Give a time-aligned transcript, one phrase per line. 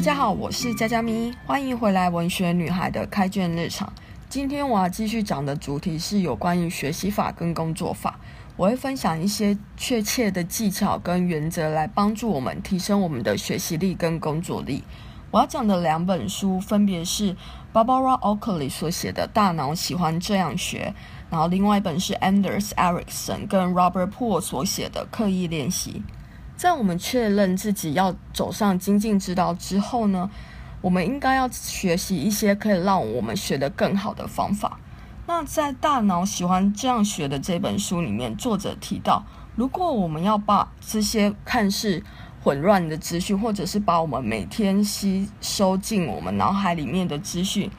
[0.00, 3.92] 大家好，我是佳佳咪，欢迎回来文学女孩的开卷日常。
[4.30, 8.18] 今天我要继续讲的主题是有关于学习法跟工作法。
[8.56, 14.82] 我会分享一些确切的技巧跟原则，来帮助我们提升我们的学习力跟工作力。
[15.30, 17.36] 我要讲的两本书分别是
[17.70, 20.94] Barbara Oakley 所写的《大脑喜欢这样学》，
[21.30, 26.02] 然后另外一本是 Anders Ericsson 跟 Robert Poole 所写的《刻意练习》。
[26.60, 30.28] 在我们确认自己要走上精进之道之后呢，
[30.82, 34.78] 我们应该要学习一些可以让我们学得更好的方法。
[35.26, 39.24] 那在《大脑喜欢这样学》的这本书里面，作者提到，
[39.56, 42.04] 如果我们要把这些看似
[42.44, 47.70] 混乱的资讯，或者是把我们每天吸收进我们脑海里面的资讯，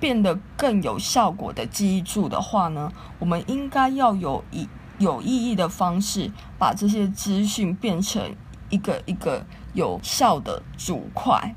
[0.00, 4.66] 变得更有效果的记忆住的话呢，我们应该要有一。
[4.98, 8.34] 有意义的方式，把这些资讯变成
[8.70, 11.54] 一个一个有效的主块。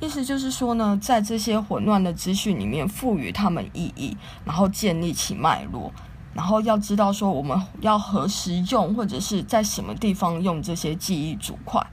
[0.00, 5.92] 意思就是说呢，在这些混乱的资讯里面赋予他们意义，然后建立起脉络，
[6.34, 11.84] 然后要知道说我们要何时用，或者是在什么地方用这些记忆主块。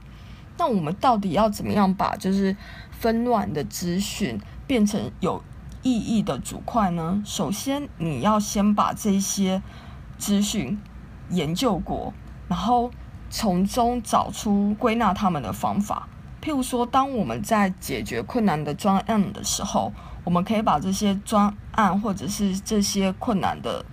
[0.56, 2.56] 那我们到底要怎么样把就是
[2.90, 5.42] 纷乱的资讯变成有
[5.82, 7.20] 意义的主块呢？
[7.24, 9.62] 首先，你要先把这些。
[10.18, 10.78] 资讯
[11.30, 12.12] 研究过，
[12.48, 12.90] 然后
[13.30, 16.08] 从中找出归纳他们的方法。
[16.42, 23.84] 譬如说，当我们在解决困难的专案的时候，我们可以把这些专案或者是这些困难的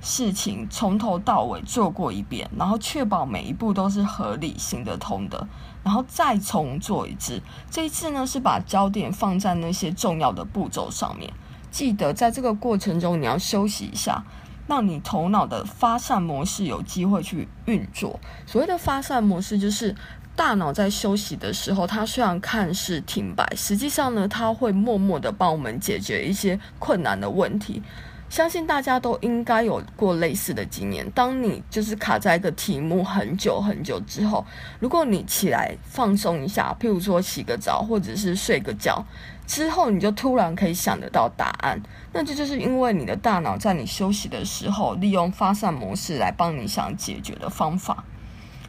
[0.00, 5.48] 事情从头到尾做过一遍，然后确保每一步都是合理行得通的，
[5.82, 7.42] 然后再重做一次。
[7.68, 11.32] 这一次呢，是把焦点放在那些重要的步骤上面。
[11.72, 14.24] 记得在这个过程中，你要休息一下。
[14.68, 18.20] 让你头脑的发散模式有机会去运作。
[18.46, 19.92] 所谓的发散模式，就是
[20.36, 27.82] 大脑在休息的时候，它虽然看似停摆，实际上呢，它会默默的帮我们解决一些困难的问题。
[28.30, 31.10] 相信大家都应该有过类似的经验。
[31.12, 34.44] 当你就是卡在一个题目很久很久之后，
[34.78, 39.02] 如果你起来放松一下，譬如说洗个澡或者是睡个觉
[39.48, 41.82] 之后，你就突然可以想得到答案。
[42.12, 48.04] 那这就是因为你的大脑在你休息的时候，利用发散模式来帮你想解决的方法。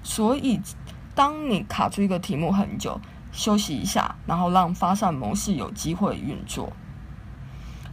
[0.01, 0.61] 所以，
[1.13, 3.01] 当你卡住一个题目很久，
[3.33, 6.71] 休息一下，然后让发散模式有机会运作。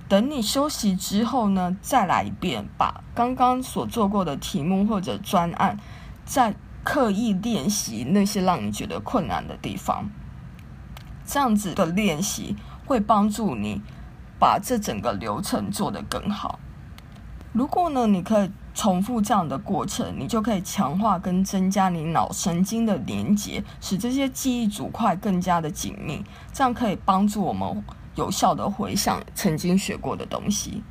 [0.09, 5.77] 等你休息之后呢，再来一遍，把刚刚所做过的题目或者专案，
[6.25, 6.55] 再
[6.85, 10.09] 刻意练习那些让你觉得困难的地方。
[11.29, 12.55] 这样子的练习
[12.87, 13.83] 会帮助你
[14.39, 16.59] 把这整个流程做得更好。
[17.53, 26.25] 如果呢，你可以重复这样的过程，你就可以强化跟增加你脑神经的连接，使这些记忆组块更加的紧密。
[26.53, 27.85] 这样可以帮助我们。
[28.17, 30.83] 有效的回想曾经学过的东西。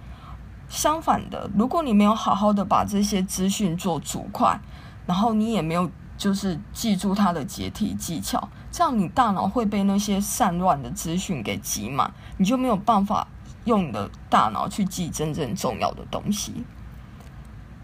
[0.70, 4.60] 相反的，如果你没有好好的把这些资讯做组块，
[5.08, 5.90] 然后你也没有
[6.20, 13.25] 就是记住它的解题技巧，这样你大脑会被那些散乱的资讯给挤满，你就没有办法
[13.63, 16.66] 用你的大脑去记真正重要的东西。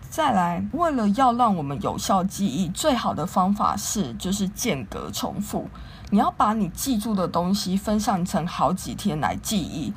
[0.10, 5.70] 再来，为了要让我们有效记忆，最好的方法是就是间隔重复。
[6.10, 9.94] 你要把你记住的东西分散成好几天来记忆。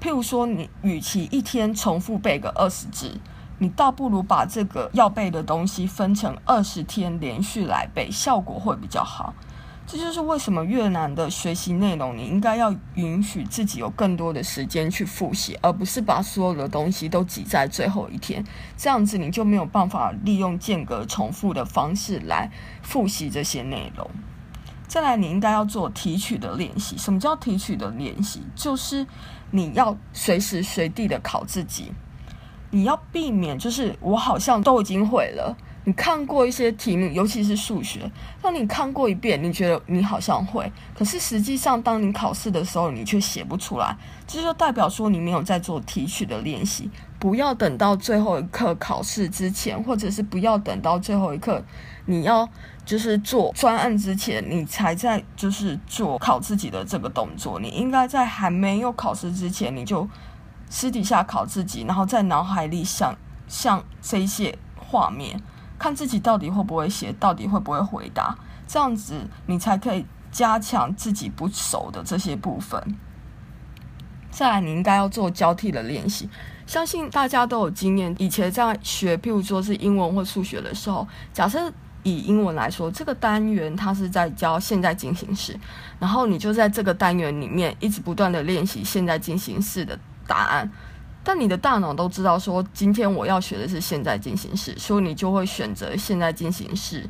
[0.00, 3.20] 譬如说，你与其一天重复背个二十字，
[3.58, 9.34] 你倒不如把这个要背的东西分成二十天连续来背，效果会比较好。
[9.90, 18.44] 这就是为什么越难的学习内容，你应该要允许自己有更多的时间去复习，而不是把所有的东西都挤在最后一天。
[18.76, 22.50] 这样子你就没有办法利用间隔重复的方式来
[22.82, 24.10] 复习这些内容。
[24.86, 26.98] 再来，你应该要做提取的练习。
[26.98, 28.42] 什么叫提取的练习？
[28.54, 29.06] 就是
[29.50, 31.92] 你要随时随地的考自己，
[32.70, 35.56] 你要避免就是我好像都已经会了。
[35.88, 38.00] 你看过一些题目，尤其是数学，
[38.42, 43.96] 当你看过一遍，你觉得你好像会，可是实际上，当你考试的时候，你却写不出来，
[44.26, 46.90] 这就代表说你没有在做提取的练习。
[47.18, 51.64] 不要等到最后一刻考试之前，或者是不要等到最后一刻，
[52.04, 52.46] 你要
[52.84, 57.58] 就是做专案之前，你才在就是做考自己的这个动作。
[57.58, 60.06] 你应该在还没有考试之前，你就
[60.68, 63.16] 私底下考自己，然后在脑海里想
[63.48, 65.40] 象这些画面。
[65.78, 68.36] 看自己到底会不会写，到底会不会回答，
[68.66, 69.14] 这样子
[69.46, 72.82] 你才可以加强自己不熟的这些部分。
[74.30, 76.28] 再来，你应该要做交替的练习。
[76.66, 81.72] 相信大家都有经验，以前在学，譬如说是英文或数学的时候，假设
[82.02, 85.58] 以英文来说，这个单元它是在教现在进行时，
[85.98, 90.70] 然后你就在这个单元里面一直不断的练习现在进行式的答案。
[91.28, 97.06] 但你的大脑都知道说，今天我要学的是现在进行式，所以你就会选择现在进行式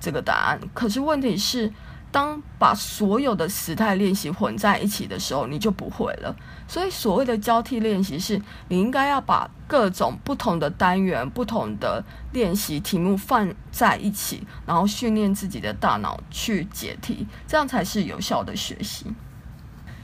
[0.00, 0.58] 这个答案。
[0.72, 1.70] 可是问题是，
[2.10, 6.34] 当把所有的时态练习混在一起的时候，你就不会了。
[6.66, 19.04] 所以所谓的交替练习是，你应该要把各种不同的单元、不同的练习题目放在一起，然后训练自己的大脑去解题，这样才是有效的学习。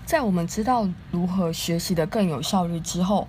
[0.05, 3.27] 在我们知道如何学习得更有效率之后，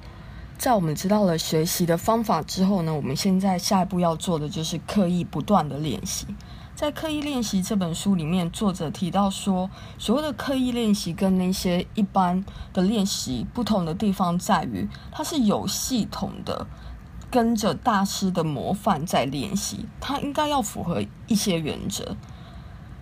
[0.57, 6.25] 在我们知道了学习的方法之后呢，我们现在下一步要做的就是刻意不断的练习。
[6.73, 12.43] 在《刻意练习》这本书里面，作者提到说，所谓的刻意练习跟那些一般
[12.73, 16.67] 的练习不同的地方在于，它是有系统的，
[17.31, 22.17] 跟着大师的模范在练习，它应该要符合一些原则。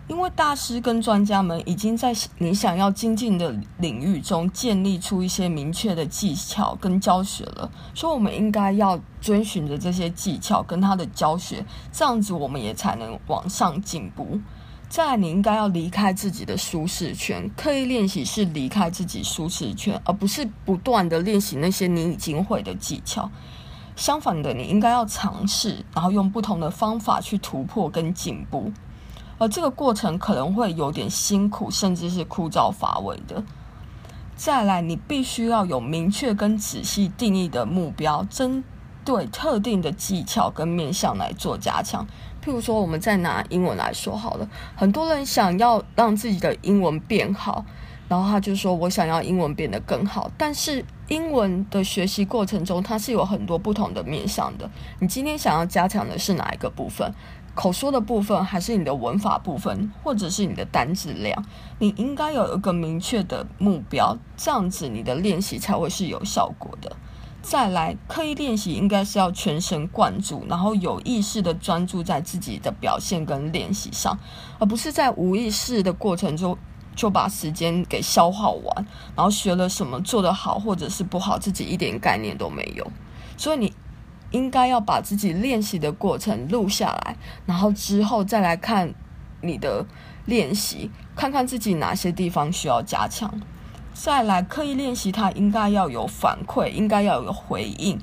[0.08, 14.40] 因为大师跟专家们已经在你想要精进的领域中建立出一些明确的技巧跟教学了，所以我们应该要遵循着这些技巧跟他的教学，这样子我们也才能往上进步。
[14.90, 23.32] 再来，你应该要离开自己的舒适圈，刻意练习是离开自己舒适圈，而不是不断的练习那些你已经会的技巧。
[23.96, 28.72] 相反的，你应该要尝试，然后用不同的方法去突破跟进步。
[29.38, 33.44] 而这个过程可能会有点辛苦，甚至是枯燥乏味的。
[34.36, 38.64] 再来，你必须要有明确跟仔细定义的目标，针
[39.06, 42.06] 对特定的技巧跟面向来做加强。
[42.44, 47.64] 譬如说，我们再拿英文来说好了，很多人想要让自己的英文变好，
[48.10, 54.70] 然后他就说：“我想要英文变得更好。”但是英文的学习过程中，它是有很多不同的面向的。
[55.00, 57.14] 你今天想要加强的是哪一个部分？
[57.56, 61.46] 口说的部分，还是你的文法部分，或者是你的单字量，
[61.78, 66.96] 你应该有一个明确的目标，这样子你的练习才会是有效果的。
[67.44, 74.18] 再来，刻意练习应该是要全神贯注，然后有意识的专注在自己的表现跟练习上，
[74.58, 76.58] 而不是在无意识的过程中
[76.96, 82.92] 就把时间给消耗完，然后学了什么做得好或者是不好，自己一点概念都没有。
[83.38, 83.72] 所以你。
[84.34, 87.16] 应该要把自己练习的过程录下来，
[87.46, 88.94] 然后之后再来看
[89.42, 89.86] 你的
[90.26, 93.34] 练习，看看自己哪些地方需要加强。
[93.94, 98.00] 再来刻意练习，它应该要有反馈，应该要有回应。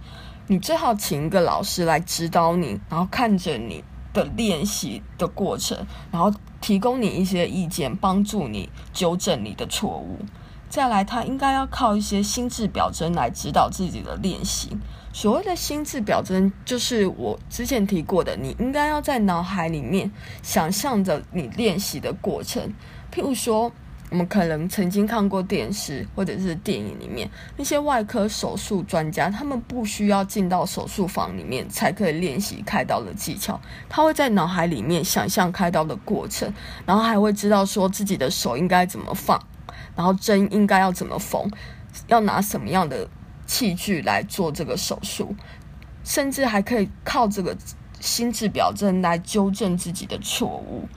[0.47, 3.83] 你最好请一个老师来指导你，然后看着你
[4.13, 5.77] 的练习的过程，
[6.13, 10.19] 然后提供你一些意见，帮助你纠正你的错误。
[10.69, 14.77] 再来，他应该要靠一些心智表征来指导自己的练习。
[15.13, 20.11] 所谓的心智表征，就是我之前提过的，你应该要在脑海里面
[20.41, 22.63] 想象着你练习的过程。
[23.13, 23.71] 譬如说，
[24.09, 36.53] 我们可能曾经看过电视或者是电影里面那些外科手术专家，他们不需要进到手术房里面才可以练习开刀的技巧，他会在脑海里面想象开刀的过程，
[36.87, 39.41] 然后还会知道说自己的手应该怎么放，
[39.97, 41.51] 然后针应该要怎么缝，
[42.07, 43.09] 要拿什么样的。
[43.51, 45.35] 器具来做这个手术，
[46.05, 47.57] 甚至还可以靠这个
[47.99, 50.89] 心智表征来纠正自己的错误。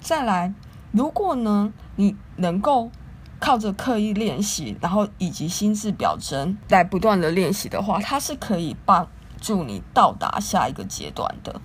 [0.00, 0.54] 再来，
[0.92, 2.92] 如果呢，你能够
[3.40, 9.08] 靠着刻意练习，然后以及心智表征来不断的练习的话，它是可以帮
[9.40, 11.60] 助你到达下一个阶段的。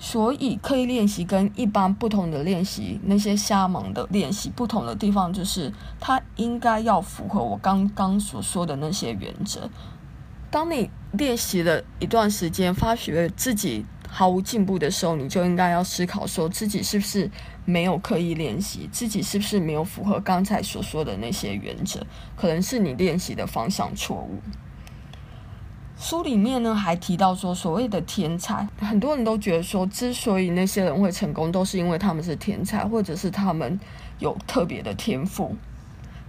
[0.00, 9.68] 所以，刻意练习跟一般不同的练习，那些瞎忙的练习不同的地方，就是它应该要符合我刚刚所说的那些原则。
[10.50, 17.28] 当你练习了一段时间，发觉自己毫无进步的时候，你就应该要思考，说自己是不是
[17.64, 24.40] 没有刻意练习，自己是不是没有符合刚才所说的那些原则，可能是你练习的方向错误。
[26.00, 33.78] 书里面呢还提到说，所谓的天才，很多人都觉得说，之所以那些人会成功，都是因为他们是天才，或者是他们
[34.20, 35.56] 有特别的天赋。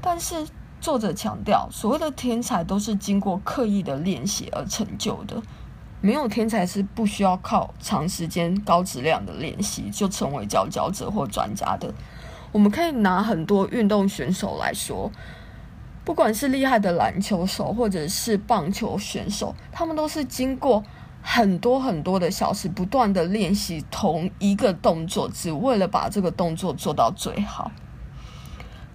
[0.02, 0.48] 但是
[0.82, 5.40] 作者强调，所谓的天才都是经过刻意的练习而成就的，
[6.02, 11.94] 没有天才是不需要靠长时间高质量的练习就成为佼佼者或专家的。
[12.52, 15.12] 我们可以拿很多运动选手来说。
[16.10, 20.84] 不管是厉害的篮球手，或者是棒球选手，他们都是经过
[21.22, 27.72] 很多很多的小时，不断的练习同一个动作，只为了把这个动作做到最好。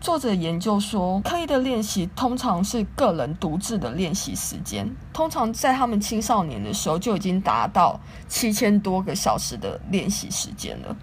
[0.00, 10.96] 作者研究说，刻意的练习通常是个人独自的练习时间，通常在他们青少年的时候就已经达到七千多个小时的练习时间了，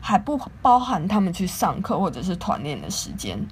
[0.00, 3.46] 还不包含他们去上课或者是团练的时间。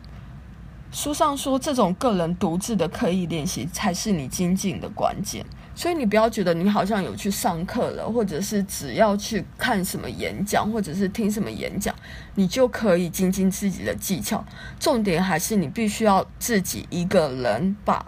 [0.93, 5.45] 书上说，这种个人独自的刻意练习才是你精进的关键。
[5.73, 11.95] 所以你不要觉得你好像有去上课了，或者是只要去看什么演讲，或者是听什么演讲，
[12.35, 14.45] 你就可以精进自己的技巧。
[14.79, 18.05] 重点还是你必须要自己一个人把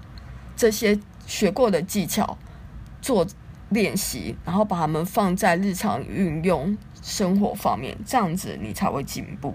[0.56, 2.36] 这些学过的技巧
[3.00, 3.24] 做
[3.70, 9.54] 练习，然后把它们放在日常运用生活方面，这样子你才会进步。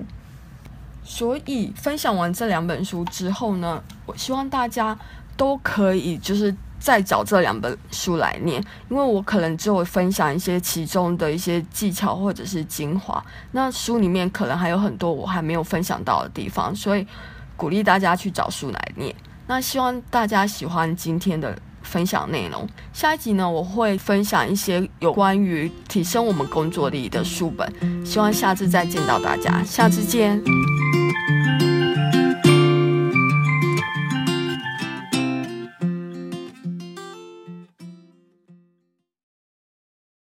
[1.10, 4.96] 所以分享完这两本书之后呢，我希望大家
[5.38, 17.08] 都可以就是再找这两本书来念，因为我可能只有分享一些其中的一些技巧或者是精华，那书里面可能还有很多我还没有分享到的地方，所以
[17.56, 19.16] 鼓励大家去找书来念。
[19.48, 22.68] 那希望大家喜欢今天的分享内容。
[22.92, 30.67] 下一集呢，我会分享一些有关于提升我们工作力的书本，希望下次再见到大家，下次见。